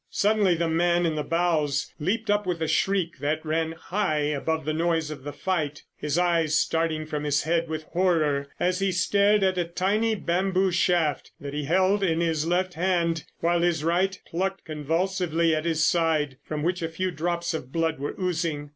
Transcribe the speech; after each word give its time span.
Suddenly 0.09 0.55
the 0.55 0.67
man 0.67 1.05
in 1.05 1.13
the 1.13 1.21
bows 1.21 1.93
leaped 1.99 2.31
up 2.31 2.47
with 2.47 2.59
a 2.59 2.67
shriek 2.67 3.19
that 3.19 3.45
ran 3.45 3.73
high 3.73 4.21
above 4.33 4.65
the 4.65 4.73
noise 4.73 5.11
of 5.11 5.23
the 5.23 5.31
fight, 5.31 5.83
his 5.95 6.17
eyes 6.17 6.55
starting 6.57 7.05
from 7.05 7.23
his 7.23 7.43
head 7.43 7.67
with 7.69 7.83
horror, 7.83 8.47
as 8.59 8.79
he 8.79 8.91
stared 8.91 9.43
at 9.43 9.59
a 9.59 9.65
tiny 9.65 10.15
bamboo 10.15 10.71
shaft 10.71 11.33
that 11.39 11.53
he 11.53 11.65
held 11.65 12.01
in 12.03 12.19
his 12.19 12.47
left 12.47 12.73
hand, 12.73 13.25
while 13.41 13.61
his 13.61 13.83
right 13.83 14.19
plucked 14.25 14.65
convulsively 14.65 15.53
at 15.53 15.65
his 15.65 15.85
side, 15.85 16.37
from 16.43 16.63
which 16.63 16.81
a 16.81 16.89
few 16.89 17.11
drops 17.11 17.53
of 17.53 17.71
blood 17.71 17.99
were 17.99 18.15
oozing. 18.19 18.69